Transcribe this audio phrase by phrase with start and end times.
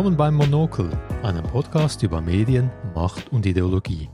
[0.00, 0.90] Willkommen beim Monokel,
[1.22, 4.08] einem Podcast über Medien, Macht und Ideologie.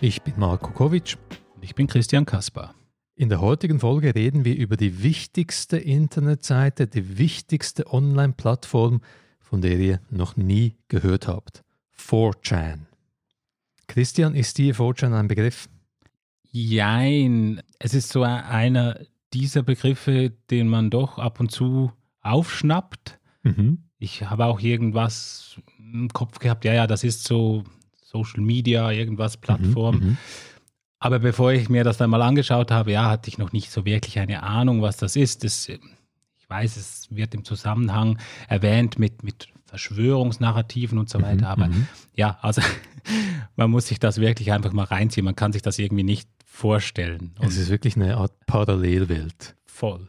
[0.00, 1.16] Ich bin Marco Kovic.
[1.54, 2.74] Und ich bin Christian Kaspar.
[3.14, 9.00] In der heutigen Folge reden wir über die wichtigste Internetseite, die wichtigste Online-Plattform,
[9.38, 11.62] von der ihr noch nie gehört habt.
[11.96, 12.86] 4chan.
[13.86, 15.68] Christian, ist dir 4chan ein Begriff?
[16.50, 17.62] Jein.
[17.78, 18.98] Es ist so einer
[19.32, 21.92] dieser Begriffe, den man doch ab und zu
[22.22, 23.20] aufschnappt.
[23.44, 23.84] Mhm.
[23.98, 27.64] Ich habe auch irgendwas im Kopf gehabt, ja, ja, das ist so
[28.02, 29.96] Social Media, irgendwas, mhm, Plattform.
[29.96, 30.16] Mhm,
[30.98, 33.84] Aber bevor ich mir das dann mal angeschaut habe, ja, hatte ich noch nicht so
[33.84, 35.44] wirklich eine Ahnung, was das ist.
[35.44, 35.80] Das, ich
[36.48, 41.36] weiß, es wird im Zusammenhang erwähnt mit, mit Verschwörungsnarrativen und so weiter.
[41.36, 41.86] Mhm, aber mhm.
[42.14, 42.62] ja, also
[43.56, 45.24] man muss sich das wirklich einfach mal reinziehen.
[45.24, 47.34] Man kann sich das irgendwie nicht vorstellen.
[47.38, 49.54] Und es ist wirklich eine Art Parallelwelt.
[49.66, 50.08] Voll.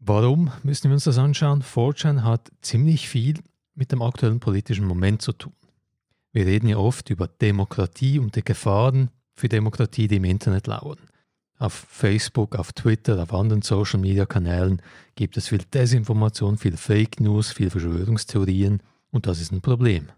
[0.00, 1.62] Warum müssen wir uns das anschauen?
[1.62, 3.40] 4chan hat ziemlich viel
[3.74, 5.52] mit dem aktuellen politischen Moment zu tun.
[6.32, 10.98] Wir reden ja oft über Demokratie und die Gefahren für Demokratie, die im Internet lauern.
[11.58, 14.80] Auf Facebook, auf Twitter, auf anderen Social-Media-Kanälen
[15.16, 20.08] gibt es viel Desinformation, viel Fake News, viel Verschwörungstheorien und das ist ein Problem.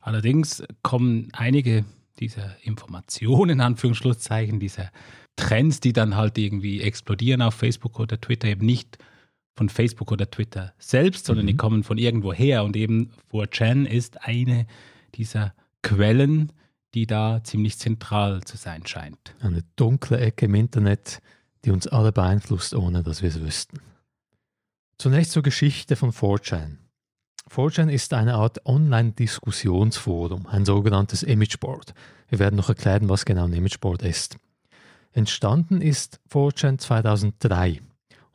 [0.00, 1.84] Allerdings kommen einige
[2.18, 4.90] dieser Informationen, in Anführungsschlusszeichen, dieser
[5.36, 8.98] Trends, die dann halt irgendwie explodieren auf Facebook oder Twitter, eben nicht
[9.60, 11.48] von Facebook oder Twitter selbst, sondern mhm.
[11.48, 14.66] die kommen von irgendwo her und eben 4chan ist eine
[15.16, 16.50] dieser Quellen,
[16.94, 19.34] die da ziemlich zentral zu sein scheint.
[19.40, 21.20] Eine dunkle Ecke im Internet,
[21.66, 23.80] die uns alle beeinflusst, ohne dass wir es wüssten.
[24.96, 26.78] Zunächst zur Geschichte von 4chan.
[27.50, 31.92] 4chan ist eine Art Online-Diskussionsforum, ein sogenanntes Imageboard.
[32.30, 34.38] Wir werden noch erklären, was genau ein Imageboard ist.
[35.12, 37.82] Entstanden ist 4chan 2003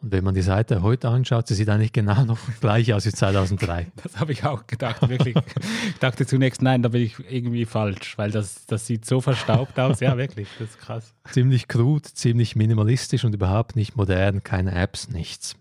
[0.05, 3.11] und wenn man die Seite heute anschaut, sie sieht eigentlich genau noch gleich aus wie
[3.11, 3.87] 2003.
[4.03, 5.35] Das habe ich auch gedacht, wirklich.
[5.35, 9.79] ich dachte zunächst, nein, da bin ich irgendwie falsch, weil das, das sieht so verstaubt
[9.79, 10.01] aus.
[10.01, 11.15] Ja, wirklich, das ist krass.
[11.31, 15.55] Ziemlich krud, ziemlich minimalistisch und überhaupt nicht modern, keine Apps, nichts.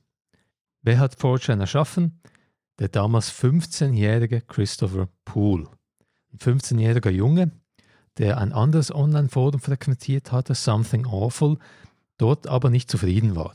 [0.82, 2.20] Wer hat 4chan erschaffen?
[2.78, 5.68] Der damals 15-jährige Christopher Poole.
[6.34, 7.50] Ein 15-jähriger Junge,
[8.18, 11.56] der ein anderes Online-Forum frequentiert hatte, Something Awful,
[12.18, 13.54] dort aber nicht zufrieden war.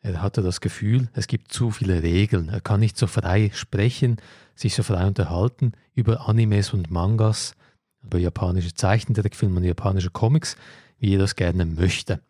[0.00, 2.48] Er hatte das Gefühl, es gibt zu viele Regeln.
[2.48, 4.16] Er kann nicht so frei sprechen,
[4.54, 7.54] sich so frei unterhalten über Animes und Mangas,
[8.02, 10.56] über japanische Zeichentrickfilme und japanische Comics,
[10.98, 12.20] wie er das gerne möchte.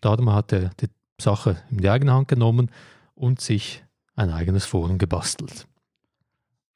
[0.00, 0.88] Darum hat er die
[1.20, 2.70] Sache in die eigene Hand genommen
[3.14, 3.82] und sich
[4.14, 5.66] ein eigenes Forum gebastelt.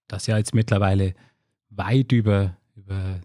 [0.09, 1.15] Das ja jetzt mittlerweile
[1.71, 3.21] weit über, über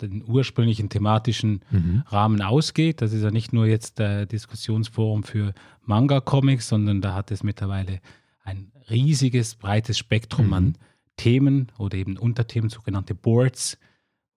[0.00, 2.02] den ursprünglichen thematischen mhm.
[2.06, 3.02] Rahmen ausgeht.
[3.02, 8.00] Das ist ja nicht nur jetzt der Diskussionsforum für Manga-Comics, sondern da hat es mittlerweile
[8.44, 10.52] ein riesiges, breites Spektrum mhm.
[10.52, 10.78] an
[11.16, 13.78] Themen oder eben Unterthemen, sogenannte Boards,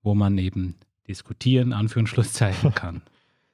[0.02, 0.76] wo man eben
[1.08, 3.02] diskutieren, Anführungsschlusszeichen kann.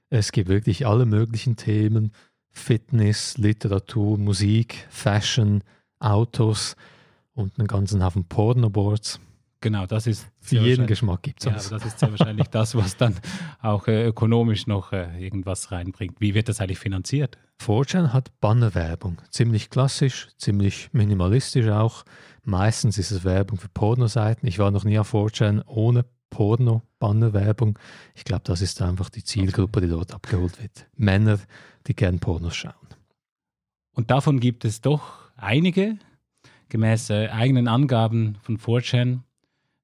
[0.09, 2.11] Es gibt wirklich alle möglichen Themen,
[2.49, 5.63] Fitness, Literatur, Musik, Fashion,
[5.99, 6.75] Autos
[7.33, 9.19] und einen ganzen Haufen Pornoboards.
[9.59, 10.27] Genau, das ist.
[10.39, 13.15] Für jeden Geschmack gibt es ja, das ist sehr wahrscheinlich das, was dann
[13.61, 16.21] auch äh, ökonomisch noch äh, irgendwas reinbringt.
[16.21, 17.37] Wie wird das eigentlich finanziert?
[17.61, 19.21] 4chan hat Bannerwerbung.
[19.31, 22.05] Ziemlich klassisch, ziemlich minimalistisch auch.
[22.43, 24.47] Meistens ist es Werbung für Pornoseiten.
[24.47, 27.79] Ich war noch nie auf 4chan ohne Porno-Bannerwerbung.
[28.15, 30.87] Ich glaube, das ist einfach die Zielgruppe, die dort abgeholt wird.
[30.95, 31.39] Männer,
[31.87, 32.73] die gern Pornos schauen.
[33.93, 35.97] Und davon gibt es doch einige.
[36.69, 39.21] Gemäß äh, eigenen Angaben von 4chan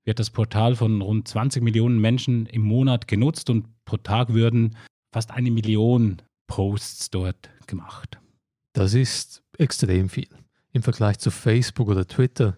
[0.05, 4.75] wird das Portal von rund 20 Millionen Menschen im Monat genutzt und pro Tag würden
[5.11, 8.19] fast eine Million Posts dort gemacht.
[8.73, 10.29] Das ist extrem viel.
[10.71, 12.57] Im Vergleich zu Facebook oder Twitter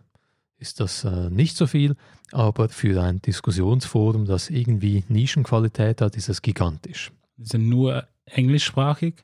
[0.57, 1.95] ist das äh, nicht so viel,
[2.31, 7.11] aber für ein Diskussionsforum, das irgendwie Nischenqualität hat, ist es gigantisch.
[7.37, 9.15] Wir sind nur englischsprachig,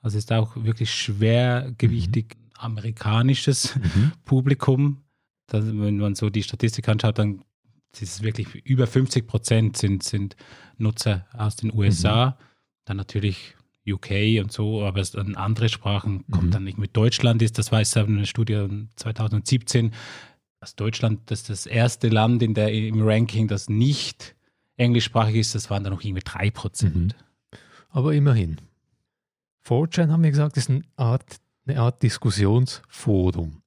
[0.00, 2.50] also ist auch wirklich schwergewichtig mhm.
[2.58, 4.12] amerikanisches mhm.
[4.24, 5.03] Publikum
[5.46, 7.44] das, wenn man so die Statistik anschaut, dann
[7.92, 10.36] ist es wirklich über 50 Prozent sind, sind
[10.78, 12.30] Nutzer aus den USA.
[12.30, 12.44] Mhm.
[12.86, 13.54] Dann natürlich
[13.86, 16.50] UK und so, aber es dann andere Sprachen kommt mhm.
[16.50, 17.58] dann nicht mit Deutschland ist.
[17.58, 19.92] Das war jetzt eine Studie 2017,
[20.60, 24.34] dass Deutschland das ist das erste Land in der, im Ranking, das nicht
[24.76, 25.54] englischsprachig ist.
[25.54, 26.96] Das waren dann noch irgendwie drei Prozent.
[26.96, 27.58] Mhm.
[27.90, 28.56] Aber immerhin.
[29.66, 31.36] 4chan haben wir gesagt, ist eine Art,
[31.66, 33.62] eine Art Diskussionsforum.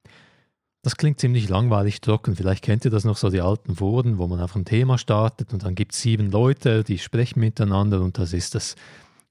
[0.88, 2.38] Das klingt ziemlich langweilig trocken.
[2.38, 5.52] Vielleicht kennt ihr das noch so, die alten Foren, wo man auf ein Thema startet
[5.52, 8.78] und dann gibt es sieben Leute, die sprechen miteinander und das ist das.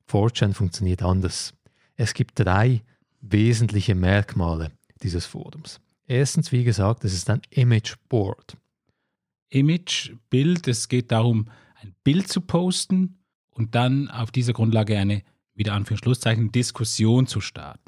[0.06, 1.54] 4chan funktioniert anders.
[1.96, 2.82] Es gibt drei
[3.22, 4.70] wesentliche Merkmale
[5.02, 5.80] dieses Forums.
[6.06, 8.58] Erstens, wie gesagt, es ist ein Imageboard.
[9.48, 11.48] Image, Bild, es geht darum,
[11.80, 13.16] ein Bild zu posten
[13.48, 15.22] und dann auf dieser Grundlage eine,
[15.54, 17.85] wieder Anführungszeichen, Diskussion zu starten.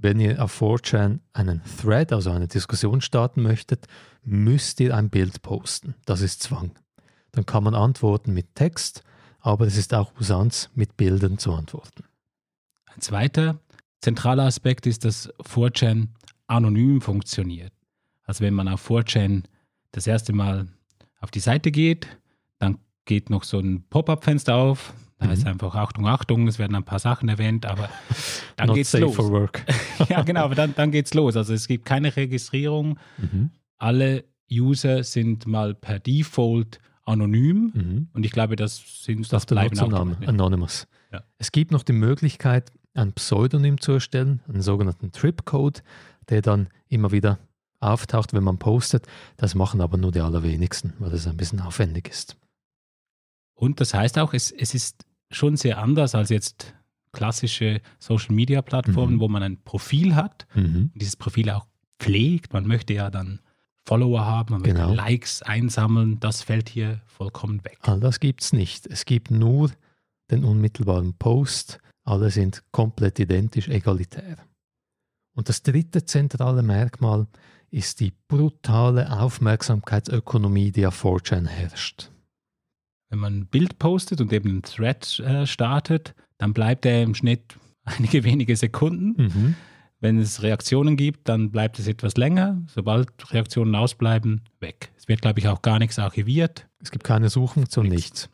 [0.00, 3.86] Wenn ihr auf 4chan einen Thread, also eine Diskussion starten möchtet,
[4.22, 5.96] müsst ihr ein Bild posten.
[6.06, 6.70] Das ist Zwang.
[7.32, 9.02] Dann kann man antworten mit Text,
[9.40, 12.04] aber es ist auch Usanz, mit Bildern zu antworten.
[12.86, 13.58] Ein zweiter
[14.00, 16.08] zentraler Aspekt ist, dass 4chan
[16.46, 17.72] anonym funktioniert.
[18.22, 19.44] Also wenn man auf 4chan
[19.90, 20.68] das erste Mal
[21.20, 22.06] auf die Seite geht,
[22.58, 24.92] dann geht noch so ein Pop-up-Fenster auf.
[25.18, 25.32] Da mhm.
[25.32, 27.88] ist einfach Achtung, Achtung, es werden ein paar Sachen erwähnt, aber
[28.56, 29.16] dann Not geht's safe los.
[29.16, 29.64] For work.
[30.08, 31.36] ja, genau, aber dann, dann geht's los.
[31.36, 32.98] Also es gibt keine Registrierung.
[33.18, 33.50] Mhm.
[33.78, 38.08] Alle User sind mal per Default anonym mhm.
[38.12, 40.86] und ich glaube, das sind das bleiben auch Name, Anonymous.
[41.12, 41.22] Ja.
[41.38, 45.80] Es gibt noch die Möglichkeit, ein Pseudonym zu erstellen, einen sogenannten Trip-Code,
[46.28, 47.38] der dann immer wieder
[47.80, 49.06] auftaucht, wenn man postet.
[49.36, 52.36] Das machen aber nur die allerwenigsten, weil das ein bisschen aufwendig ist.
[53.54, 56.74] Und das heißt auch, es, es ist schon sehr anders als jetzt
[57.12, 59.20] klassische Social-Media-Plattformen, mhm.
[59.20, 60.90] wo man ein Profil hat mhm.
[60.92, 61.66] und dieses Profil auch
[61.98, 62.52] pflegt.
[62.52, 63.40] Man möchte ja dann
[63.84, 64.88] Follower haben, man genau.
[64.88, 66.20] möchte Likes einsammeln.
[66.20, 67.78] Das fällt hier vollkommen weg.
[67.82, 68.86] All das gibt es nicht.
[68.86, 69.70] Es gibt nur
[70.30, 71.78] den unmittelbaren Post.
[72.04, 74.36] Alle sind komplett identisch, egalitär.
[75.34, 77.26] Und das dritte zentrale Merkmal
[77.70, 82.10] ist die brutale Aufmerksamkeitsökonomie, die auf 4chan herrscht.
[83.10, 87.14] Wenn man ein Bild postet und eben einen Thread äh, startet, dann bleibt er im
[87.14, 89.22] Schnitt einige wenige Sekunden.
[89.22, 89.54] Mhm.
[90.00, 92.62] Wenn es Reaktionen gibt, dann bleibt es etwas länger.
[92.68, 94.92] Sobald Reaktionen ausbleiben, weg.
[94.96, 96.68] Es wird, glaube ich, auch gar nichts archiviert.
[96.80, 98.30] Es gibt keine Suchfunktion, nichts.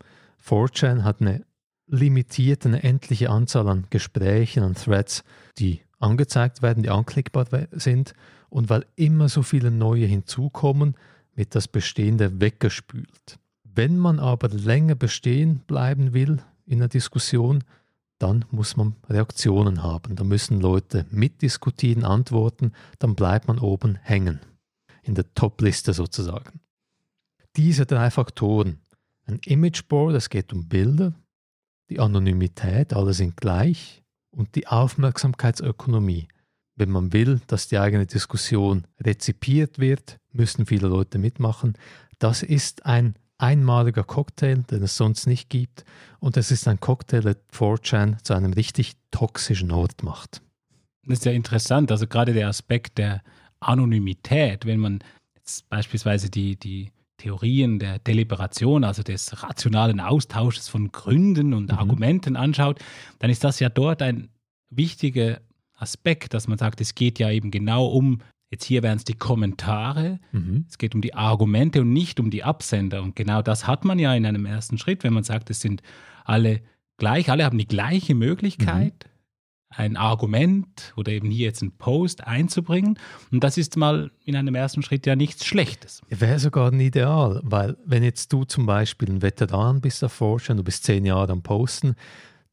[0.46, 1.46] 4chan hat eine
[1.86, 5.24] limitierte, eine endliche Anzahl an Gesprächen, an Threads,
[5.58, 8.12] die angezeigt werden, die anklickbar sind.
[8.50, 10.96] Und weil immer so viele neue hinzukommen,
[11.34, 13.38] wird das Bestehende weggespült.
[13.74, 17.64] Wenn man aber länger bestehen bleiben will in einer Diskussion,
[18.18, 20.14] dann muss man Reaktionen haben.
[20.14, 24.40] Da müssen Leute mitdiskutieren, antworten, dann bleibt man oben hängen.
[25.02, 26.60] In der Top-Liste sozusagen.
[27.56, 28.78] Diese drei Faktoren.
[29.26, 31.14] Ein Imageboard, es geht um Bilder,
[31.90, 36.28] die Anonymität, alle sind gleich und die Aufmerksamkeitsökonomie.
[36.76, 41.74] Wenn man will, dass die eigene Diskussion rezipiert wird, müssen viele Leute mitmachen.
[42.18, 45.84] Das ist ein einmaliger Cocktail, den es sonst nicht gibt.
[46.20, 50.40] Und es ist ein Cocktail, der 4chan zu einem richtig toxischen Ort macht.
[51.06, 51.90] Das ist ja interessant.
[51.90, 53.22] Also gerade der Aspekt der
[53.60, 55.00] Anonymität, wenn man
[55.36, 61.78] jetzt beispielsweise die, die Theorien der Deliberation, also des rationalen Austausches von Gründen und mhm.
[61.78, 62.80] Argumenten anschaut,
[63.18, 64.28] dann ist das ja dort ein
[64.70, 65.40] wichtiger
[65.76, 68.20] Aspekt, dass man sagt, es geht ja eben genau um,
[68.54, 70.64] jetzt hier wären es die Kommentare, mhm.
[70.68, 73.02] es geht um die Argumente und nicht um die Absender.
[73.02, 75.82] Und genau das hat man ja in einem ersten Schritt, wenn man sagt, es sind
[76.24, 76.60] alle
[76.96, 79.74] gleich, alle haben die gleiche Möglichkeit, mhm.
[79.76, 82.96] ein Argument oder eben hier jetzt einen Post einzubringen.
[83.32, 86.00] Und das ist mal in einem ersten Schritt ja nichts Schlechtes.
[86.08, 90.62] Wäre sogar ein Ideal, weil wenn jetzt du zum Beispiel ein Veteran bist, erforschen, du
[90.62, 91.96] bist zehn Jahre am Posten,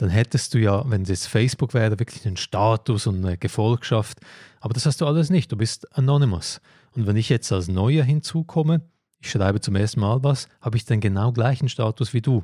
[0.01, 4.19] dann hättest du ja, wenn es jetzt Facebook wäre, wirklich einen Status und eine Gefolgschaft.
[4.59, 5.51] Aber das hast du alles nicht.
[5.51, 6.59] Du bist anonymous.
[6.95, 8.81] Und wenn ich jetzt als Neuer hinzukomme,
[9.19, 12.43] ich schreibe zum ersten Mal was, habe ich den genau gleichen Status wie du.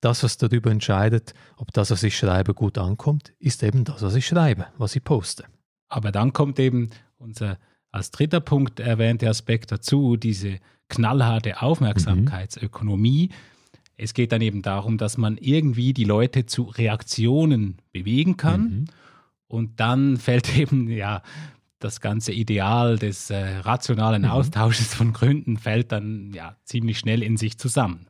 [0.00, 4.16] Das, was darüber entscheidet, ob das, was ich schreibe, gut ankommt, ist eben das, was
[4.16, 5.44] ich schreibe, was ich poste.
[5.88, 7.56] Aber dann kommt eben unser
[7.92, 13.28] als dritter Punkt erwähnte Aspekt dazu, diese knallharte Aufmerksamkeitsökonomie.
[13.28, 13.59] Mhm
[14.02, 18.62] es geht dann eben darum, dass man irgendwie die Leute zu Reaktionen bewegen kann.
[18.62, 18.84] Mhm.
[19.46, 21.22] Und dann fällt eben, ja,
[21.78, 24.30] das ganze Ideal des äh, rationalen mhm.
[24.30, 28.06] Austausches von Gründen fällt dann ja ziemlich schnell in sich zusammen.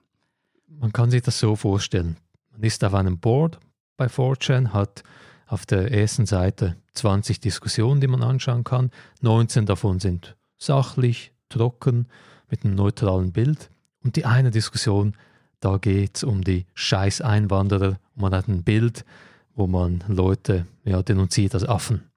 [0.69, 2.17] Man kann sich das so vorstellen.
[2.53, 3.59] Man ist auf einem Board
[3.97, 5.03] bei 4chan, hat
[5.47, 8.91] auf der ersten Seite 20 Diskussionen, die man anschauen kann.
[9.21, 12.07] 19 davon sind sachlich, trocken,
[12.49, 13.71] mit einem neutralen Bild.
[14.03, 15.15] Und die eine Diskussion
[15.61, 17.99] da geht es um die scheiß Einwanderer.
[18.15, 19.05] Man hat ein Bild,
[19.55, 22.11] wo man Leute ja, denunziert als Affen.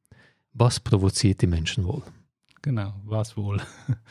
[0.53, 2.03] Was provoziert die Menschen wohl?
[2.61, 3.61] Genau, was wohl?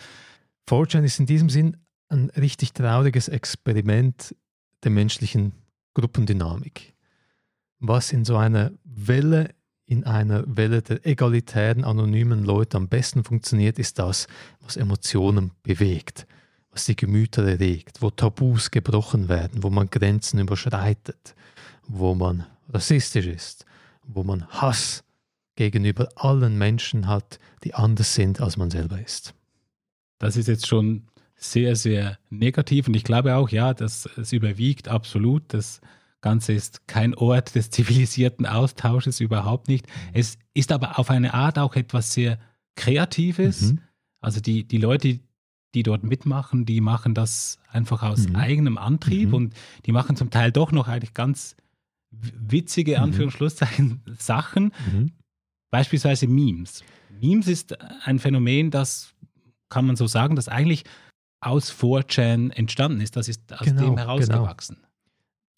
[0.68, 1.76] 4chan ist in diesem Sinn
[2.08, 4.34] ein richtig trauriges Experiment
[4.84, 5.52] der menschlichen
[5.94, 6.94] Gruppendynamik.
[7.78, 9.54] Was in so einer Welle,
[9.86, 14.26] in einer Welle der egalitären, anonymen Leute am besten funktioniert, ist das,
[14.60, 16.26] was Emotionen bewegt
[16.72, 21.34] was die Gemüter erregt, wo Tabus gebrochen werden, wo man Grenzen überschreitet,
[21.86, 23.66] wo man rassistisch ist,
[24.04, 25.04] wo man Hass
[25.54, 29.34] gegenüber allen Menschen hat, die anders sind, als man selber ist.
[30.18, 34.88] Das ist jetzt schon sehr, sehr negativ und ich glaube auch, ja, dass es überwiegt
[34.88, 35.42] absolut.
[35.48, 35.80] Das
[36.20, 39.86] Ganze ist kein Ort des zivilisierten Austausches, überhaupt nicht.
[40.12, 42.38] Es ist aber auf eine Art auch etwas sehr
[42.76, 43.72] Kreatives.
[43.72, 43.80] Mhm.
[44.20, 45.18] Also die, die Leute,
[45.74, 48.36] die dort mitmachen, die machen das einfach aus mhm.
[48.36, 49.34] eigenem Antrieb mhm.
[49.34, 49.54] und
[49.86, 51.56] die machen zum Teil doch noch eigentlich ganz
[52.10, 53.04] witzige, mhm.
[53.04, 54.72] Anführungsschlusszeichen, Sachen.
[54.92, 55.12] Mhm.
[55.70, 56.84] Beispielsweise Memes.
[57.20, 59.14] Memes ist ein Phänomen, das
[59.70, 60.84] kann man so sagen, das eigentlich
[61.40, 63.16] aus 4chan entstanden ist.
[63.16, 64.76] Das ist aus genau, dem herausgewachsen.
[64.76, 64.88] Genau.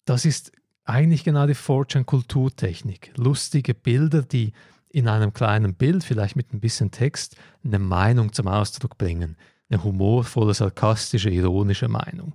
[0.05, 0.51] Das ist
[0.85, 3.11] eigentlich genau die 4chan-Kulturtechnik.
[3.17, 4.53] Lustige Bilder, die
[4.89, 9.35] in einem kleinen Bild, vielleicht mit ein bisschen Text, eine Meinung zum Ausdruck bringen
[9.69, 12.33] eine humorvolle, sarkastische, ironische Meinung.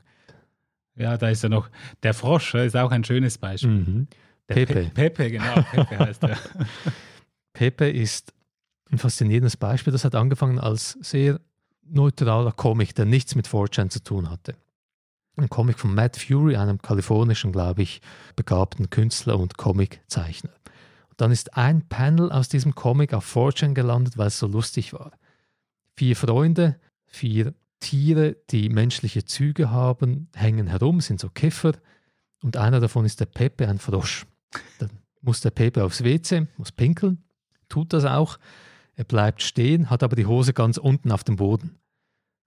[0.96, 1.70] Ja, da ist ja noch
[2.02, 3.70] der Frosch, ist auch ein schönes Beispiel.
[3.70, 4.08] Mhm.
[4.46, 4.74] Pepe.
[4.74, 6.36] Pe Pepe, genau, Pepe heißt er.
[7.52, 8.32] Pepe ist
[8.90, 9.92] ein faszinierendes Beispiel.
[9.92, 11.40] Das hat angefangen als sehr
[11.82, 14.56] neutraler Comic, der nichts mit 4chan zu tun hatte.
[15.36, 18.00] Ein Comic von Matt Fury, einem kalifornischen, glaube ich,
[18.36, 20.52] begabten Künstler und Comiczeichner.
[21.08, 24.92] Und dann ist ein Panel aus diesem Comic auf 4chan gelandet, weil es so lustig
[24.92, 25.12] war.
[25.96, 26.76] Vier Freunde,
[27.10, 31.72] Vier Tiere, die menschliche Züge haben, hängen herum, sind so Kiffer.
[32.42, 34.26] Und einer davon ist der Pepe, ein Frosch.
[34.78, 34.90] Dann
[35.20, 37.22] muss der Pepe aufs WC, muss pinkeln,
[37.68, 38.38] tut das auch.
[38.94, 41.80] Er bleibt stehen, hat aber die Hose ganz unten auf dem Boden.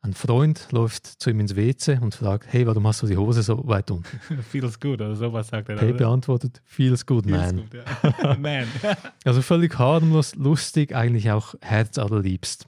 [0.01, 3.41] Ein Freund läuft zu ihm ins WC und fragt, hey, warum hast du die Hose
[3.41, 4.19] so weit unten?
[4.49, 5.77] feels good oder sowas sagt er.
[5.77, 7.55] Pepe antwortet, feels good, feels man.
[7.55, 7.83] Good,
[8.21, 8.37] ja.
[8.39, 8.67] man.
[9.23, 12.67] also völlig harmlos, lustig, eigentlich auch herzallerliebst.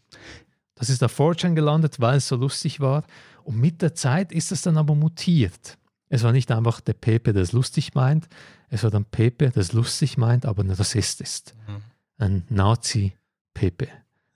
[0.76, 3.04] Das ist auf 4chan gelandet, weil es so lustig war.
[3.44, 5.78] Und mit der Zeit ist es dann aber mutiert.
[6.10, 8.28] Es war nicht einfach der Pepe, der es lustig meint,
[8.70, 11.56] es war dann Pepe, der es lustig meint, aber ein Rassist ist.
[11.68, 11.82] Mhm.
[12.18, 13.88] Ein Nazi-Pepe,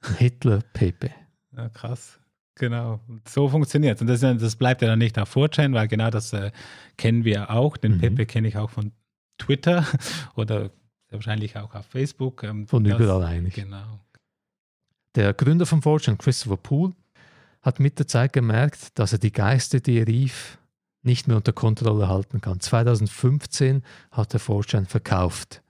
[0.02, 1.12] ein Hitler-Pepe.
[1.56, 2.20] Ja, krass.
[2.56, 4.02] Genau, so funktioniert es.
[4.02, 6.52] Und das, das, bleibt ja dann nicht auf 4chan, weil genau das äh,
[6.98, 7.78] kennen wir auch.
[7.78, 8.00] Den mhm.
[8.00, 8.92] Pepe kenne ich auch von
[9.38, 9.86] Twitter
[10.36, 10.72] oder
[11.10, 12.44] wahrscheinlich auch auf Facebook.
[12.44, 13.56] Ähm, von das, überall eigentlich.
[13.56, 14.00] Genau.
[15.16, 16.94] Der Gründer von Fortune, Christopher Poole,
[17.62, 20.58] hat mit der Zeit gemerkt, dass er die Geister, die er rief,
[21.02, 22.60] nicht mehr unter Kontrolle halten kann.
[22.60, 25.64] 2015 hat er Fortune verkauft.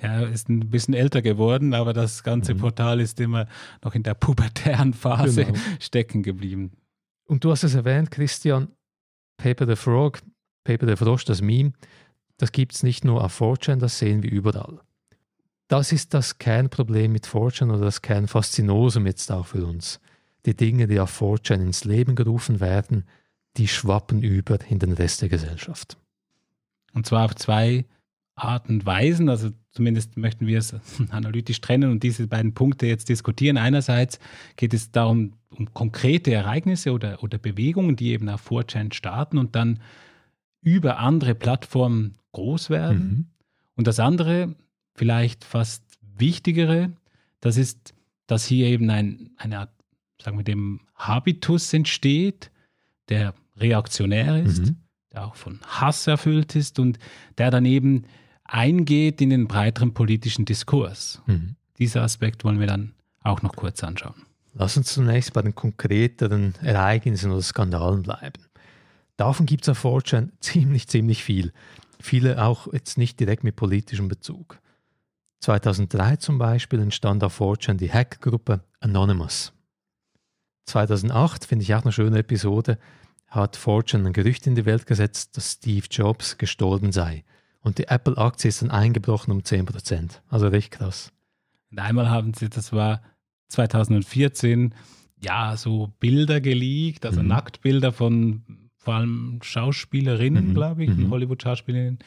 [0.00, 2.58] Ja, er ist ein bisschen älter geworden, aber das ganze mhm.
[2.58, 3.46] Portal ist immer
[3.82, 5.58] noch in der pubertären Phase genau.
[5.80, 6.72] stecken geblieben.
[7.26, 8.68] Und du hast es erwähnt, Christian,
[9.36, 10.20] Paper the Frog,
[10.64, 11.72] Paper the Frosch, das Meme,
[12.36, 14.80] das gibt es nicht nur auf 4chan, das sehen wir überall
[15.74, 19.98] das ist das Kernproblem mit 4chan oder das Kernfaszinosum jetzt auch für uns.
[20.46, 23.02] Die Dinge, die auf 4chan ins Leben gerufen werden,
[23.56, 25.96] die schwappen über in den Rest der Gesellschaft.
[26.92, 27.86] Und zwar auf zwei
[28.36, 30.76] Arten und Weisen, also zumindest möchten wir es
[31.10, 33.56] analytisch trennen und diese beiden Punkte jetzt diskutieren.
[33.56, 34.20] Einerseits
[34.54, 39.56] geht es darum, um konkrete Ereignisse oder, oder Bewegungen, die eben auf 4chan starten und
[39.56, 39.80] dann
[40.60, 43.08] über andere Plattformen groß werden.
[43.08, 43.26] Mhm.
[43.74, 44.54] Und das andere
[44.94, 45.84] vielleicht fast
[46.16, 46.92] wichtigere,
[47.40, 47.94] das ist,
[48.26, 49.72] dass hier eben ein, eine Art,
[50.22, 52.50] sagen wir dem, Habitus entsteht,
[53.08, 54.76] der reaktionär ist, mhm.
[55.12, 56.98] der auch von Hass erfüllt ist und
[57.38, 58.04] der dann eben
[58.44, 61.22] eingeht in den breiteren politischen Diskurs.
[61.26, 61.56] Mhm.
[61.78, 64.22] Dieser Aspekt wollen wir dann auch noch kurz anschauen.
[64.54, 68.40] Lass uns zunächst bei den konkreteren Ereignissen oder Skandalen bleiben.
[69.16, 71.52] Davon gibt es auf 4 ziemlich, ziemlich viel.
[72.00, 74.60] Viele auch jetzt nicht direkt mit politischem Bezug.
[75.44, 79.52] 2003 zum Beispiel entstand auf 4chan die Hackgruppe Anonymous.
[80.64, 82.78] 2008, finde ich auch eine schöne Episode,
[83.28, 87.24] hat 4chan ein Gerücht in die Welt gesetzt, dass Steve Jobs gestorben sei.
[87.60, 90.20] Und die Apple-Aktie ist dann eingebrochen um 10%.
[90.30, 91.12] Also recht krass.
[91.70, 93.02] Und einmal haben sie, das war
[93.48, 94.74] 2014,
[95.20, 97.28] ja, so Bilder geleakt, also mhm.
[97.28, 98.44] Nacktbilder von
[98.78, 100.54] vor allem Schauspielerinnen, mhm.
[100.54, 101.10] glaube ich, mhm.
[101.10, 101.98] Hollywood-Schauspielerinnen.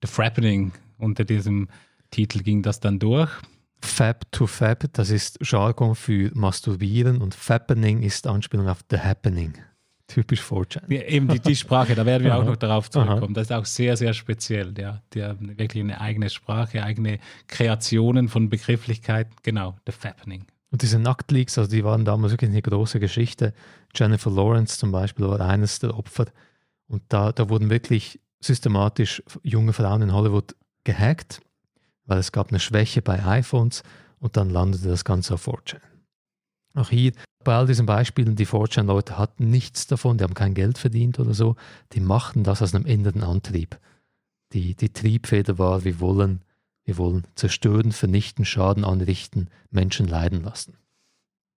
[0.00, 1.68] The Frappening unter diesem
[2.10, 3.30] Titel ging das dann durch.
[3.80, 9.54] Fab to Fab, das ist Jargon für Masturbieren und Fappening ist Anspielung auf The Happening.
[10.08, 10.92] Typisch 4chan.
[10.92, 13.34] Ja, eben die, die Sprache, da werden wir auch noch darauf zurückkommen.
[13.34, 14.72] Das ist auch sehr, sehr speziell.
[14.78, 15.02] Ja.
[15.12, 19.34] Die haben wirklich eine eigene Sprache, eigene Kreationen von Begrifflichkeiten.
[19.42, 20.44] Genau, The Fappening.
[20.70, 23.52] Und diese Nacktleaks, also die waren damals wirklich eine große Geschichte.
[23.94, 26.26] Jennifer Lawrence zum Beispiel war eines der Opfer.
[26.86, 31.40] Und da, da wurden wirklich systematisch junge Frauen in Hollywood gehackt
[32.06, 33.82] weil es gab eine Schwäche bei iPhones
[34.18, 35.80] und dann landete das Ganze auf 4chan.
[36.74, 37.12] Auch hier,
[37.44, 41.32] bei all diesen Beispielen, die 4chan-Leute hatten nichts davon, die haben kein Geld verdient oder
[41.32, 41.56] so,
[41.92, 43.78] die machten das aus einem inneren Antrieb.
[44.52, 46.42] Die, die Triebfeder war, wir wollen,
[46.84, 50.76] Wir wollen zerstören, vernichten, Schaden anrichten, Menschen leiden lassen.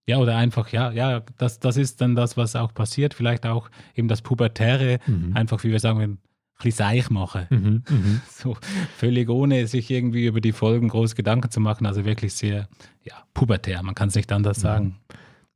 [0.07, 3.13] Ja, oder einfach, ja, ja, das, das ist dann das, was auch passiert.
[3.13, 5.35] Vielleicht auch eben das Pubertäre, mhm.
[5.35, 6.17] einfach, wie wir sagen,
[6.59, 7.47] bisschen seich machen.
[7.49, 8.21] Mhm, mhm.
[8.29, 8.57] So
[8.97, 11.85] völlig ohne sich irgendwie über die Folgen groß Gedanken zu machen.
[11.85, 12.67] Also wirklich sehr,
[13.03, 14.97] ja, pubertär, man kann es nicht anders sagen.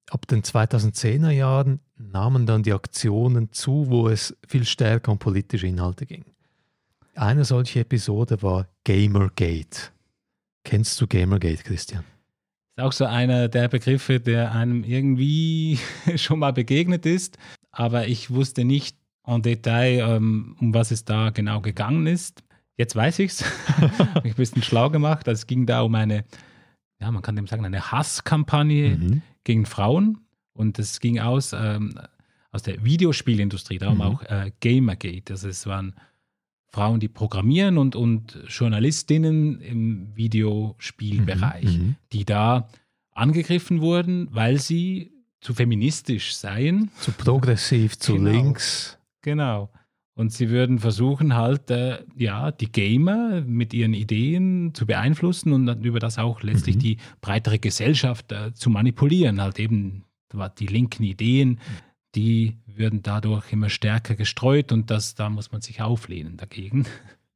[0.10, 5.67] Ab den 2010er Jahren nahmen dann die Aktionen zu, wo es viel stärker um politische
[5.67, 6.25] Inhalte ging.
[7.15, 9.91] Eine solche Episode war Gamergate.
[10.63, 12.03] Kennst du Gamergate, Christian?
[12.75, 15.79] Ist auch so einer der Begriffe, der einem irgendwie
[16.15, 17.38] schon mal begegnet ist,
[17.72, 22.44] aber ich wusste nicht en Detail, ähm, um was es da genau gegangen ist.
[22.77, 23.46] Jetzt weiß ich es.
[24.24, 25.27] ich ein bisschen schlau gemacht.
[25.27, 26.25] Also es ging da um eine,
[27.00, 29.22] ja, man kann dem sagen, eine Hasskampagne mhm.
[29.44, 30.20] gegen Frauen.
[30.53, 32.00] Und es ging aus, ähm,
[32.51, 34.01] aus der Videospielindustrie, darum mhm.
[34.01, 35.34] auch äh, Gamergate.
[35.34, 35.96] Also es waren
[36.68, 42.68] Frauen, die programmieren und, und Journalistinnen im Videospielbereich, mhm, mhm, die da
[43.12, 46.89] angegriffen wurden, weil sie zu feministisch seien.
[47.00, 48.98] Zu progressiv, zu genau, links.
[49.24, 49.72] Genau.
[50.15, 55.84] Und sie würden versuchen, halt, äh, ja, die Gamer mit ihren Ideen zu beeinflussen und
[55.84, 56.80] über das auch letztlich mhm.
[56.80, 59.42] die breitere Gesellschaft äh, zu manipulieren.
[59.42, 60.03] Halt eben
[60.60, 61.60] die linken Ideen,
[62.15, 66.86] die würden dadurch immer stärker gestreut und das, da muss man sich auflehnen dagegen.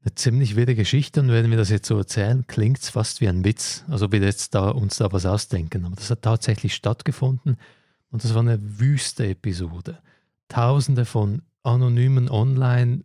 [0.03, 3.27] Eine ziemlich wilde Geschichte und wenn wir das jetzt so erzählen, klingt es fast wie
[3.27, 5.86] ein Witz, also wir jetzt da, uns da was ausdenken.
[5.86, 7.58] Aber das hat tatsächlich stattgefunden
[8.10, 10.00] und das war eine wüste Episode.
[10.48, 13.03] Tausende von anonymen Online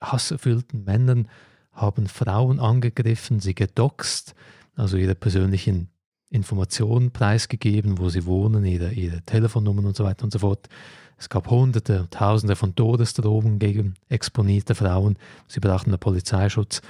[0.00, 1.28] hasserfüllten Männern
[1.72, 4.34] haben Frauen angegriffen, sie gedoxt,
[4.74, 5.88] also ihre persönlichen
[6.30, 10.68] Informationen preisgegeben, wo sie wohnen, ihre, ihre Telefonnummern und so weiter und so fort.
[11.16, 15.18] Es gab Hunderte, Tausende von Todesdrohungen gegen exponierte Frauen.
[15.48, 16.80] Sie brachten den Polizeischutz.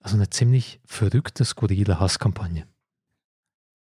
[0.00, 2.66] Also eine ziemlich verrückte, skurrile Hasskampagne.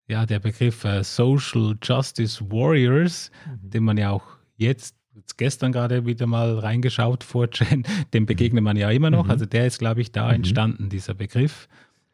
[0.07, 3.69] Ja, der Begriff äh, Social Justice Warriors, mhm.
[3.69, 4.23] den man ja auch
[4.55, 9.25] jetzt, jetzt gestern gerade wieder mal reingeschaut vor Jen, dem begegnet man ja immer noch.
[9.25, 9.31] Mhm.
[9.31, 10.35] Also der ist, glaube ich, da mhm.
[10.35, 11.67] entstanden, dieser Begriff.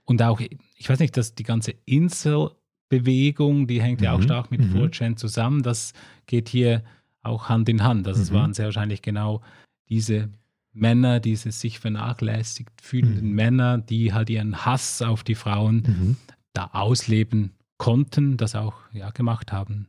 [0.05, 4.23] Und auch, ich weiß nicht, dass die ganze Insel-Bewegung, die hängt ja auch mhm.
[4.23, 4.75] stark mit mhm.
[4.75, 5.61] 4chan zusammen.
[5.63, 5.93] Das
[6.25, 6.83] geht hier
[7.21, 8.07] auch Hand in Hand.
[8.07, 8.23] Also mhm.
[8.23, 9.41] es waren sehr wahrscheinlich genau
[9.87, 10.29] diese
[10.73, 13.35] Männer, diese sich vernachlässigt fühlenden mhm.
[13.35, 16.17] Männer, die halt ihren Hass auf die Frauen mhm.
[16.53, 19.87] da ausleben konnten, das auch ja, gemacht haben.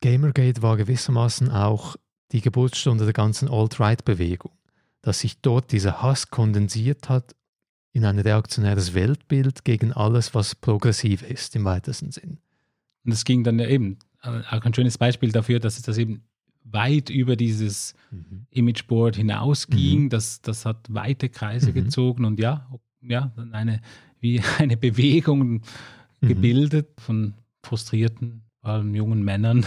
[0.00, 1.96] Gamergate war gewissermaßen auch
[2.34, 4.50] die Geburtsstunde der ganzen Alt-Right-Bewegung,
[5.02, 7.36] dass sich dort dieser Hass kondensiert hat
[7.92, 12.38] in ein reaktionäres Weltbild gegen alles, was progressiv ist im weitesten Sinn.
[13.04, 16.24] Und es ging dann eben, äh, auch ein schönes Beispiel dafür, dass es das eben
[16.64, 18.46] weit über dieses mhm.
[18.50, 20.04] Imageboard hinausging.
[20.04, 20.08] Mhm.
[20.08, 21.74] Das, das hat weite Kreise mhm.
[21.74, 22.68] gezogen und ja,
[23.00, 23.80] ja, eine,
[24.18, 25.62] wie eine Bewegung
[26.20, 26.28] mhm.
[26.28, 29.64] gebildet von frustrierten, vor allem jungen Männern,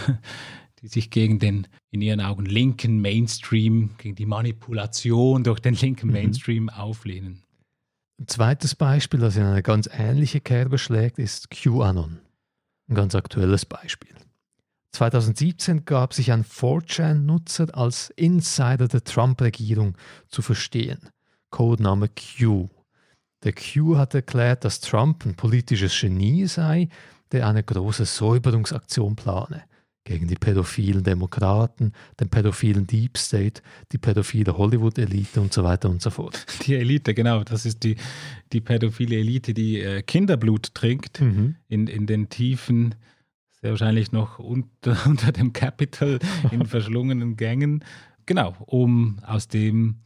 [0.82, 6.08] die sich gegen den in ihren Augen linken Mainstream, gegen die Manipulation durch den linken
[6.08, 6.12] mhm.
[6.12, 7.42] Mainstream auflehnen.
[8.20, 12.18] Ein zweites Beispiel, das in eine ganz ähnliche Kerbe schlägt, ist QAnon.
[12.88, 14.14] Ein ganz aktuelles Beispiel.
[14.92, 19.96] 2017 gab sich ein 4chan-Nutzer als Insider der Trump-Regierung
[20.28, 20.98] zu verstehen.
[21.50, 22.68] Codename Q.
[23.44, 26.88] Der Q hat erklärt, dass Trump ein politisches Genie sei,
[27.30, 29.67] der eine große Säuberungsaktion plane
[30.08, 33.60] gegen die pädophilen Demokraten, den pädophilen Deep State,
[33.92, 36.46] die pädophile Hollywood-Elite und so weiter und so fort.
[36.66, 37.96] Die Elite, genau, das ist die,
[38.54, 41.56] die pädophile Elite, die äh, Kinderblut trinkt mhm.
[41.68, 42.94] in, in den Tiefen
[43.60, 46.18] sehr wahrscheinlich noch unter, unter dem Capital
[46.50, 47.84] in verschlungenen Gängen.
[48.24, 49.96] Genau, um aus dem,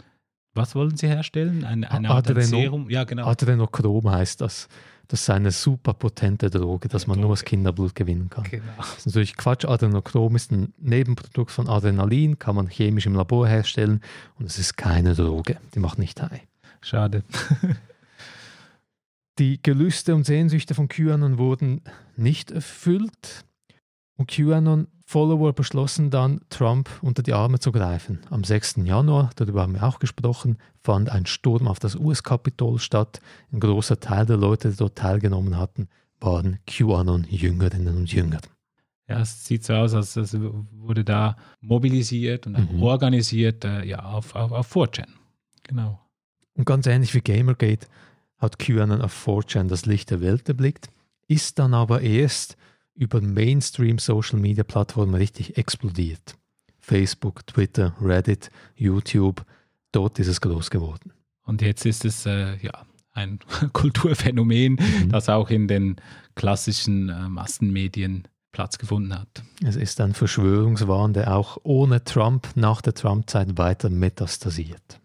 [0.52, 1.64] was wollen Sie herstellen?
[1.64, 2.90] Ein, Art Adreno, Serum?
[2.90, 3.26] Ja, genau.
[3.26, 4.68] Adrenochrom heißt das.
[5.12, 7.26] Das ist eine super potente Droge, dass man Droge.
[7.26, 8.44] nur aus Kinderblut gewinnen kann.
[8.44, 8.64] Genau.
[8.78, 9.66] Das ist natürlich Quatsch.
[9.66, 14.00] Adrenochrom ist ein Nebenprodukt von Adrenalin, kann man chemisch im Labor herstellen
[14.38, 15.58] und es ist keine Droge.
[15.74, 16.40] Die macht nicht high.
[16.80, 17.24] Schade.
[19.38, 21.82] Die Gelüste und Sehnsüchte von QAnon wurden
[22.16, 23.44] nicht erfüllt
[24.16, 24.30] und
[25.12, 28.20] QAnon-Follower beschlossen dann, Trump unter die Arme zu greifen.
[28.30, 28.76] Am 6.
[28.84, 33.20] Januar, darüber haben wir auch gesprochen, fand ein Sturm auf das US-Kapitol statt.
[33.52, 38.40] Ein großer Teil der Leute, die dort teilgenommen hatten, waren QAnon-Jüngerinnen und Jünger.
[39.08, 42.82] Ja, es sieht so aus, als wurde da mobilisiert und mhm.
[42.82, 45.08] organisiert äh, ja, auf, auf, auf 4chan.
[45.64, 46.00] Genau.
[46.54, 47.86] Und ganz ähnlich wie Gamergate
[48.38, 50.88] hat QAnon auf 4chan das Licht der Welt erblickt,
[51.28, 52.56] ist dann aber erst
[52.94, 56.36] über Mainstream-Social-Media-Plattformen richtig explodiert.
[56.78, 59.44] Facebook, Twitter, Reddit, YouTube,
[59.92, 61.12] dort ist es groß geworden.
[61.44, 63.38] Und jetzt ist es äh, ja ein
[63.72, 65.08] Kulturphänomen, mhm.
[65.08, 65.96] das auch in den
[66.34, 69.42] klassischen äh, Massenmedien Platz gefunden hat.
[69.64, 75.00] Es ist ein Verschwörungswahn, der auch ohne Trump nach der Trump-Zeit weiter metastasiert.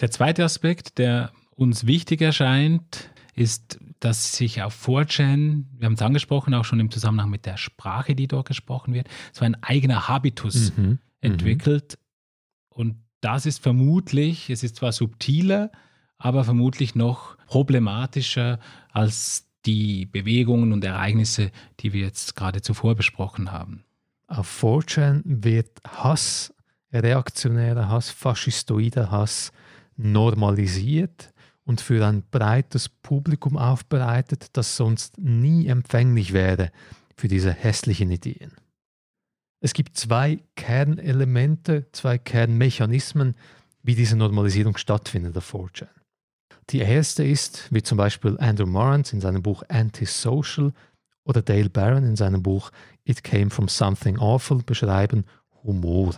[0.00, 6.02] Der zweite Aspekt, der uns wichtig erscheint, ist, dass sich auf 4chan, wir haben es
[6.02, 10.08] angesprochen, auch schon im Zusammenhang mit der Sprache, die dort gesprochen wird, so ein eigener
[10.08, 10.84] Habitus mhm.
[10.84, 10.98] mhm.
[11.20, 11.98] entwickelt.
[12.68, 15.70] Und das ist vermutlich, es ist zwar subtiler,
[16.18, 18.58] aber vermutlich noch problematischer
[18.90, 23.84] als die Bewegungen und Ereignisse, die wir jetzt gerade zuvor besprochen haben.
[24.26, 26.52] Auf 4chan wird Hass,
[26.92, 29.52] reaktionärer Hass, faschistoider Hass
[29.96, 31.32] normalisiert
[31.64, 36.70] und für ein breites Publikum aufbereitet, das sonst nie empfänglich wäre
[37.16, 38.52] für diese hässlichen Ideen.
[39.60, 43.36] Es gibt zwei Kernelemente, zwei Kernmechanismen,
[43.82, 45.88] wie diese Normalisierung stattfindet auf 4chan.
[46.70, 50.72] Die erste ist, wie zum Beispiel Andrew Morans in seinem Buch Antisocial
[51.24, 52.70] oder Dale Barron in seinem Buch
[53.04, 55.24] It Came from Something Awful beschreiben,
[55.62, 56.14] Humor.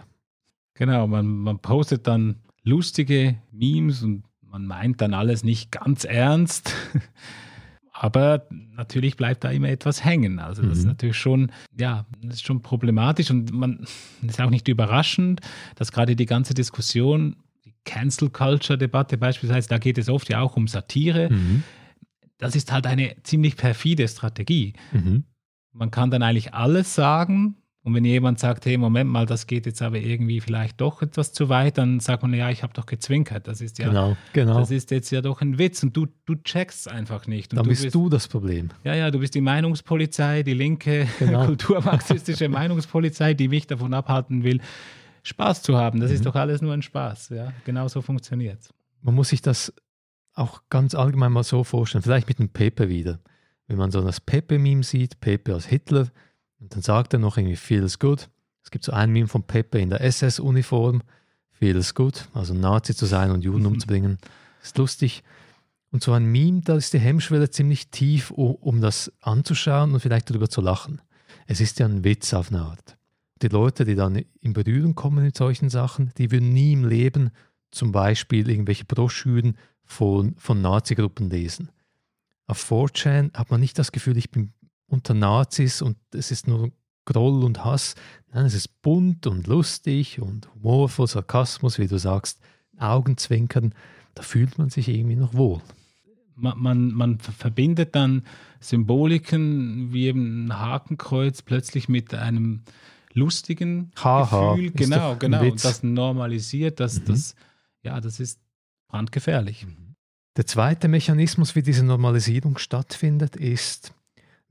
[0.75, 4.25] Genau, man, man postet dann lustige Memes und
[4.55, 6.73] man meint dann alles nicht ganz ernst.
[7.93, 10.39] Aber natürlich bleibt da immer etwas hängen.
[10.39, 10.79] Also das mhm.
[10.79, 13.85] ist natürlich schon, ja, das ist schon problematisch und man
[14.23, 15.41] ist auch nicht überraschend,
[15.75, 17.35] dass gerade die ganze Diskussion
[17.85, 21.33] Cancel Culture Debatte beispielsweise, da geht es oft ja auch um Satire.
[21.33, 21.65] Mhm.
[22.39, 24.75] Das ist halt eine ziemlich perfide Strategie.
[24.93, 25.25] Mhm.
[25.73, 27.57] Man kann dann eigentlich alles sagen.
[27.85, 31.35] Und wenn jemand sagt, hey, Moment mal, das geht jetzt aber irgendwie vielleicht doch etwas
[31.35, 33.47] zu weit, dann sagt man, ja, ich habe doch gezwinkert.
[33.47, 34.59] Das ist ja, genau, genau.
[34.59, 37.53] das ist jetzt ja doch ein Witz und du, du checkst einfach nicht.
[37.53, 38.71] Und dann du bist, bist, du das Problem.
[38.85, 41.45] Ja, ja, du bist die Meinungspolizei, die linke genau.
[41.47, 44.63] kulturmarxistische Meinungspolizei, die mich davon abhalten will,
[45.23, 46.01] Spaß zu haben.
[46.01, 46.17] Das mhm.
[46.17, 47.29] ist doch alles nur ein Spaß.
[47.29, 47.53] Ja?
[47.67, 48.71] Genau so funktioniert es.
[49.03, 49.75] Man muss sich das
[50.33, 53.21] auch ganz allgemein mal so vorstellen, vielleicht mit dem Pepe wieder.
[53.67, 56.09] Wenn man so das Pepe-Meme sieht, Pepe als Hitler,
[56.65, 58.29] und dann sagt er noch irgendwie feels good.
[58.63, 61.03] Es gibt so ein Meme von Pepe in der SS-Uniform,
[61.53, 63.69] feels good, also Nazi zu sein und Juden mhm.
[63.69, 64.19] umzubringen,
[64.63, 65.23] ist lustig.
[65.93, 70.29] Und so ein Meme, da ist die Hemmschwelle ziemlich tief, um das anzuschauen und vielleicht
[70.29, 71.01] darüber zu lachen.
[71.47, 72.97] Es ist ja ein Witz auf eine Art
[73.45, 77.31] die Leute, die dann in Berührung kommen mit solchen Sachen, die würden nie im Leben
[77.71, 81.71] zum Beispiel irgendwelche Broschüren von, von Nazi-Gruppen lesen.
[82.47, 84.53] Auf 4chan hat man nicht das Gefühl, ich bin
[84.95, 86.71] unter Nazis und es ist nur
[87.05, 87.95] Groll und Hass.
[88.33, 92.41] Nein, es ist bunt und lustig und humorvoll, Sarkasmus, wie du sagst,
[92.79, 93.75] Augenzwinkern.
[94.15, 95.61] Da fühlt man sich irgendwie noch wohl.
[96.37, 98.23] Man, man, man verbindet dann
[98.61, 102.63] Symboliken wie eben ein Hakenkreuz plötzlich mit einem
[103.13, 104.71] lustigen Haha, Gefühl.
[104.73, 105.43] Genau, genau.
[105.43, 107.05] Und das normalisiert, das, mhm.
[107.07, 107.35] das,
[107.83, 108.41] ja, das ist
[108.89, 109.67] brandgefährlich.
[110.37, 113.95] Der zweite Mechanismus, wie diese Normalisierung stattfindet, ist,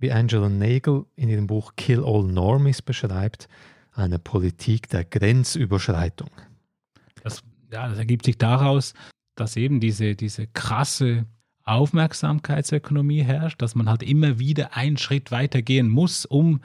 [0.04, 3.48] wie Angela Nagel in ihrem Buch Kill All Normies beschreibt,
[3.94, 6.30] eine Politik der Grenzüberschreitung.
[7.24, 8.94] Das, ja, das ergibt sich daraus,
[9.36, 11.26] dass eben diese, diese krasse
[11.64, 16.60] Aufmerksamkeitsökonomie herrscht, dass man halt immer wieder einen Schritt weiter gehen muss, um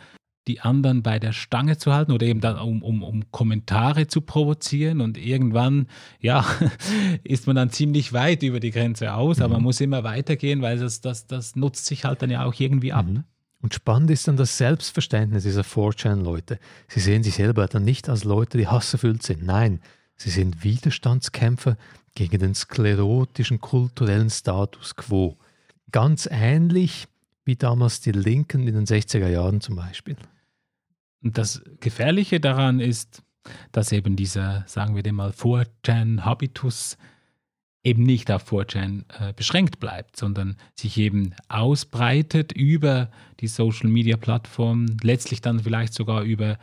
[0.49, 4.23] die anderen bei der Stange zu halten oder eben dann, um, um, um Kommentare zu
[4.23, 5.01] provozieren.
[5.01, 5.87] Und irgendwann,
[6.21, 6.45] ja,
[7.25, 9.45] ist man dann ziemlich weit über die Grenze aus, mhm.
[9.45, 12.55] aber man muss immer weitergehen, weil das, das, das nutzt sich halt dann ja auch
[12.59, 13.07] irgendwie ab.
[13.07, 13.25] Mhm.
[13.61, 16.59] Und spannend ist dann das Selbstverständnis dieser 4chan-Leute.
[16.87, 19.45] Sie sehen sich selber dann nicht als Leute, die hasserfüllt sind.
[19.45, 19.81] Nein,
[20.17, 21.77] sie sind Widerstandskämpfer
[22.15, 25.37] gegen den sklerotischen kulturellen Status quo.
[25.91, 27.09] Ganz ähnlich
[27.45, 30.17] wie damals die Linken in den 60er Jahren zum Beispiel.
[31.23, 33.23] Und das Gefährliche daran ist,
[33.73, 36.97] dass eben dieser, sagen wir dem mal, 4chan-Habitus
[37.83, 45.41] eben nicht auf 4chan äh, beschränkt bleibt, sondern sich eben ausbreitet über die Social-Media-Plattformen, letztlich
[45.41, 46.59] dann vielleicht sogar über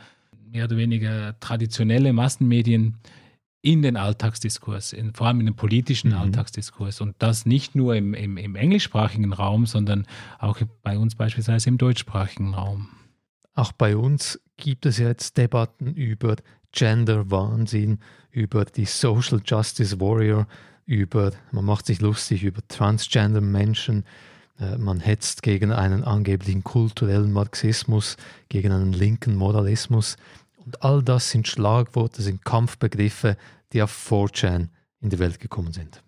[0.50, 2.96] mehr oder weniger traditionelle Massenmedien
[3.62, 6.18] in den Alltagsdiskurs, in, vor allem in den politischen mhm.
[6.18, 7.00] Alltagsdiskurs.
[7.00, 10.06] Und das nicht nur im, im, im englischsprachigen Raum, sondern
[10.38, 12.88] auch bei uns beispielsweise im deutschsprachigen Raum.
[13.56, 16.36] Auch bei uns gibt es jetzt Debatten über
[16.72, 17.98] Gender-Wahnsinn,
[18.30, 20.46] über die Social Justice Warrior,
[20.84, 24.04] über, man macht sich lustig über Transgender-Menschen,
[24.60, 28.18] äh, man hetzt gegen einen angeblichen kulturellen Marxismus,
[28.50, 30.18] gegen einen linken Moralismus.
[30.58, 33.38] Und all das sind Schlagworte, sind Kampfbegriffe,
[33.72, 34.68] die auf 4chan
[35.00, 36.02] in die Welt gekommen sind.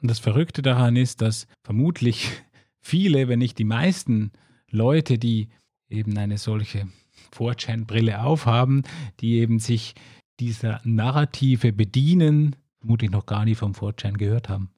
[0.00, 2.30] Und das Verrückte daran ist, dass vermutlich
[2.80, 4.32] viele, wenn nicht die meisten
[4.70, 5.50] Leute, die
[5.92, 6.88] eben eine solche
[7.34, 8.82] 4chan-Brille aufhaben,
[9.20, 9.94] die eben sich
[10.40, 14.70] dieser Narrative bedienen, vermutlich noch gar nie vom 4chan gehört haben.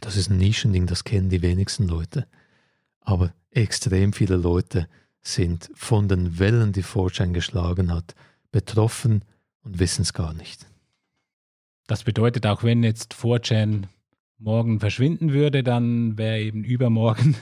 [0.00, 2.26] Das ist ein Nischending, das kennen die wenigsten Leute.
[3.00, 4.88] Aber extrem viele Leute
[5.20, 8.14] sind von den Wellen, die 4chan geschlagen hat,
[8.50, 9.24] betroffen
[9.62, 10.66] und wissen es gar nicht.
[11.86, 13.84] Das bedeutet, auch wenn jetzt 4chan
[14.38, 17.36] morgen verschwinden würde, dann wäre eben übermorgen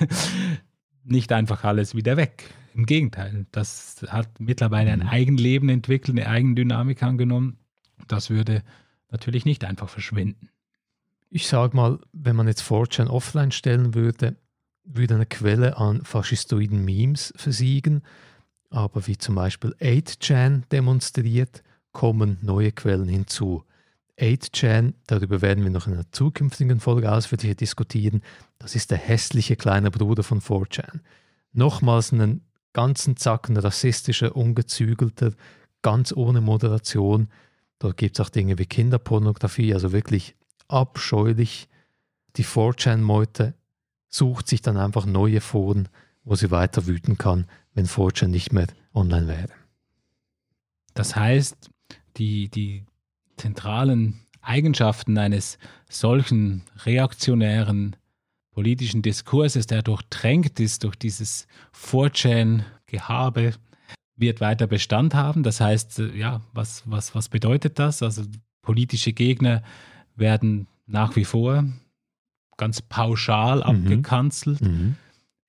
[1.04, 2.52] nicht einfach alles wieder weg.
[2.74, 5.08] Im Gegenteil, das hat mittlerweile ein mhm.
[5.08, 7.58] Eigenleben entwickelt, eine Eigendynamik angenommen.
[8.08, 8.62] Das würde
[9.10, 10.48] natürlich nicht einfach verschwinden.
[11.30, 14.36] Ich sage mal, wenn man jetzt 4chan offline stellen würde,
[14.84, 18.02] würde eine Quelle an faschistoiden Memes versiegen,
[18.70, 23.64] aber wie zum Beispiel 8chan demonstriert, kommen neue Quellen hinzu.
[24.18, 28.22] 8chan, darüber werden wir noch in einer zukünftigen Folge ausführlicher diskutieren,
[28.58, 31.00] das ist der hässliche kleine Bruder von 4chan.
[31.52, 35.32] Nochmals einen ganzen Zacken rassistischer, ungezügelter,
[35.82, 37.28] ganz ohne Moderation.
[37.78, 40.36] Dort gibt es auch Dinge wie Kinderpornografie, also wirklich
[40.68, 41.68] abscheulich.
[42.36, 43.54] Die 4chan-Meute
[44.08, 45.88] sucht sich dann einfach neue Foren,
[46.24, 49.48] wo sie weiter wüten kann, wenn 4chan nicht mehr online wäre.
[50.94, 51.70] Das heißt,
[52.16, 52.84] die, die
[53.36, 57.96] zentralen Eigenschaften eines solchen reaktionären
[58.52, 63.54] politischen Diskurses, der durchtränkt ist durch dieses 4chan-Gehabe,
[64.16, 65.42] wird weiter Bestand haben.
[65.42, 68.02] Das heißt, äh, ja, was, was, was bedeutet das?
[68.02, 68.22] Also
[68.62, 69.62] politische Gegner
[70.16, 71.64] werden nach wie vor
[72.56, 73.62] ganz pauschal mhm.
[73.62, 74.60] abgekanzelt.
[74.60, 74.96] Mhm.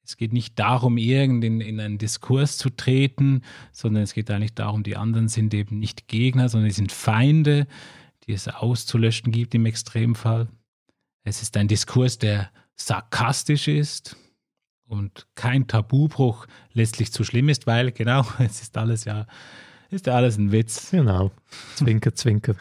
[0.04, 4.56] Es geht nicht darum, irgend in, in einen Diskurs zu treten, sondern es geht eigentlich
[4.56, 7.68] darum, die anderen sind eben nicht Gegner, sondern sie sind Feinde,
[8.26, 10.48] die es auszulöschen gibt im Extremfall.
[11.24, 12.50] Es ist ein Diskurs, der
[12.86, 14.16] sarkastisch ist
[14.86, 19.26] und kein Tabubruch letztlich zu schlimm ist, weil genau, es ist alles ja,
[19.90, 20.92] ist ja alles ein Witz.
[20.92, 21.32] Genau.
[21.76, 22.56] Zwinker, zwinker.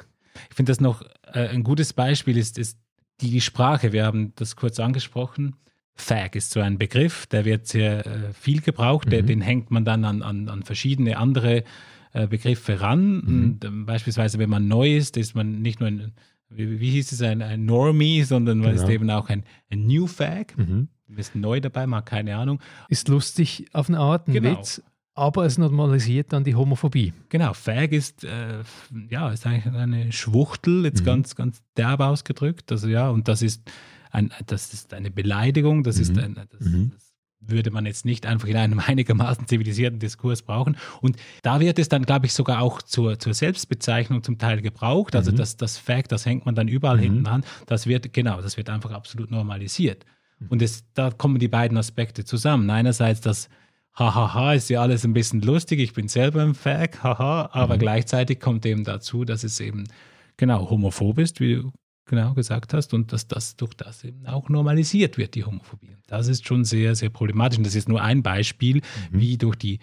[0.48, 1.02] Ich finde das noch
[1.32, 2.78] äh, ein gutes Beispiel ist, ist
[3.20, 3.92] die Sprache.
[3.92, 5.56] Wir haben das kurz angesprochen.
[5.94, 9.10] Fag ist so ein Begriff, der wird sehr äh, viel gebraucht, mhm.
[9.10, 11.64] der, den hängt man dann an, an, an verschiedene andere
[12.12, 13.22] äh, Begriffe ran.
[13.24, 13.44] Mhm.
[13.44, 16.12] Und, äh, beispielsweise, wenn man neu ist, ist man nicht nur ein,
[16.50, 18.74] wie, wie hieß es, ein, ein Normie, sondern genau.
[18.74, 20.56] ist eben auch ein, ein New Fag.
[20.58, 20.88] Mhm.
[21.08, 22.60] Du bist neu dabei, mal keine Ahnung.
[22.88, 24.58] Ist lustig auf eine Art, ein genau.
[24.58, 24.82] Witz,
[25.14, 27.12] aber es normalisiert dann die Homophobie.
[27.28, 28.62] Genau, Fag ist, äh,
[29.08, 31.06] ja, ist eigentlich eine Schwuchtel, jetzt mhm.
[31.06, 32.70] ganz, ganz derb ausgedrückt.
[32.72, 33.70] Also ja, und das ist,
[34.10, 36.02] ein, das ist eine Beleidigung, das mhm.
[36.02, 36.92] ist ein, das, mhm.
[36.94, 37.09] das
[37.40, 40.76] würde man jetzt nicht einfach in einem einigermaßen zivilisierten Diskurs brauchen.
[41.00, 45.16] Und da wird es dann, glaube ich, sogar auch zur, zur Selbstbezeichnung zum Teil gebraucht.
[45.16, 45.36] Also mhm.
[45.36, 47.02] das, das Fact, das hängt man dann überall mhm.
[47.02, 47.44] hinten an.
[47.66, 50.04] Das wird, genau, das wird einfach absolut normalisiert.
[50.38, 50.46] Mhm.
[50.48, 52.68] Und es, da kommen die beiden Aspekte zusammen.
[52.70, 53.48] Einerseits das
[53.94, 57.80] Hahaha, ist ja alles ein bisschen lustig, ich bin selber ein Fag, haha, aber mhm.
[57.80, 59.84] gleichzeitig kommt eben dazu, dass es eben
[60.36, 61.72] genau homophob ist, wie du
[62.10, 65.96] genau gesagt hast, und dass das durch das eben auch normalisiert wird, die Homophobie.
[66.06, 67.56] Das ist schon sehr, sehr problematisch.
[67.56, 69.20] Und das ist nur ein Beispiel, mhm.
[69.20, 69.78] wie durch die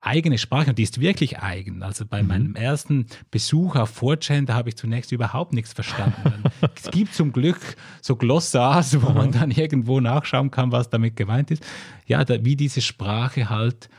[0.00, 1.82] eigene Sprache, und die ist wirklich eigen.
[1.82, 2.28] Also bei mhm.
[2.28, 6.44] meinem ersten Besuch auf 4chan, da habe ich zunächst überhaupt nichts verstanden.
[6.74, 7.60] es gibt zum Glück
[8.00, 11.64] so Glossars, wo man dann irgendwo nachschauen kann, was damit gemeint ist.
[12.06, 13.90] Ja, da, wie diese Sprache halt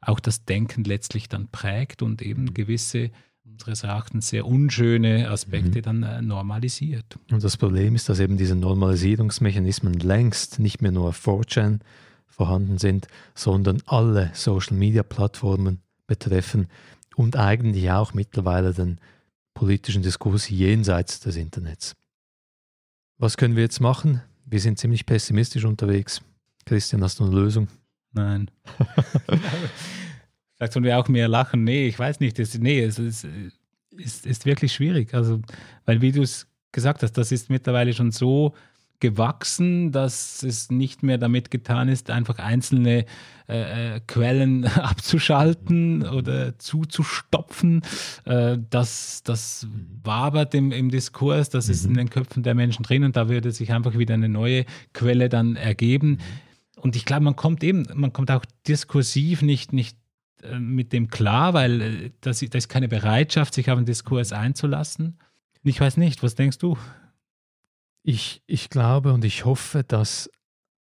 [0.00, 2.54] auch das Denken letztlich dann prägt und eben mhm.
[2.54, 3.10] gewisse
[3.44, 5.82] unseres Erachtens sehr unschöne Aspekte mhm.
[5.82, 7.18] dann äh, normalisiert.
[7.30, 11.80] Und das Problem ist, dass eben diese Normalisierungsmechanismen längst nicht mehr nur auf 4chan
[12.26, 16.68] vorhanden sind, sondern alle Social-Media-Plattformen betreffen
[17.16, 18.98] und eigentlich auch mittlerweile den
[19.54, 21.94] politischen Diskurs jenseits des Internets.
[23.18, 24.22] Was können wir jetzt machen?
[24.46, 26.22] Wir sind ziemlich pessimistisch unterwegs.
[26.64, 27.68] Christian, hast du eine Lösung?
[28.12, 28.50] Nein.
[30.62, 31.64] Vielleicht sollen wir auch mehr lachen.
[31.64, 32.38] Nee, ich weiß nicht.
[32.38, 33.26] Das, nee, es ist,
[33.96, 35.12] ist, ist wirklich schwierig.
[35.12, 35.40] Also,
[35.86, 38.54] weil wie du es gesagt hast, das ist mittlerweile schon so
[39.00, 43.06] gewachsen, dass es nicht mehr damit getan ist, einfach einzelne
[43.48, 47.82] äh, äh Quellen abzuschalten oder zuzustopfen.
[48.24, 49.66] Äh, das, das
[50.04, 51.72] wabert im, im Diskurs, das mhm.
[51.72, 54.64] ist in den Köpfen der Menschen drin und da würde sich einfach wieder eine neue
[54.92, 56.10] Quelle dann ergeben.
[56.10, 56.18] Mhm.
[56.82, 59.96] Und ich glaube, man kommt eben, man kommt auch diskursiv nicht, nicht
[60.58, 65.18] mit dem klar, weil äh, da ist keine Bereitschaft, sich auf den Diskurs einzulassen.
[65.62, 66.76] Ich weiß nicht, was denkst du?
[68.02, 70.30] Ich, ich glaube und ich hoffe, dass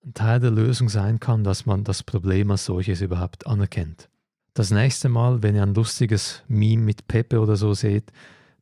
[0.05, 4.09] ein Teil der Lösung sein kann, dass man das Problem als solches überhaupt anerkennt.
[4.55, 8.11] Das nächste Mal, wenn ihr ein lustiges Meme mit Pepe oder so seht,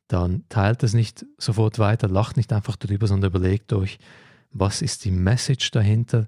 [0.07, 3.99] dann teilt es nicht sofort weiter, lacht nicht einfach drüber, sondern überlegt euch,
[4.51, 6.27] was ist die Message dahinter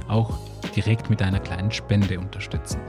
[0.08, 0.38] auch
[0.76, 2.80] direkt mit einer kleinen Spende unterstützen.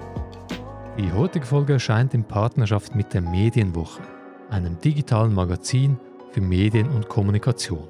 [1.00, 4.02] Die heutige Folge erscheint in Partnerschaft mit der Medienwoche,
[4.50, 5.98] einem digitalen Magazin
[6.30, 7.88] für Medien und Kommunikation.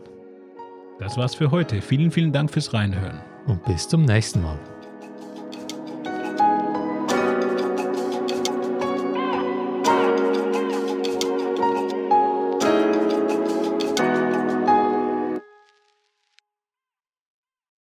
[1.01, 1.83] Das war's für heute.
[1.83, 3.19] Vielen, vielen Dank fürs Reinhören.
[3.49, 4.57] Und bis zum nächsten Mal.